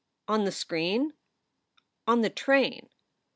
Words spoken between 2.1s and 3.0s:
the train."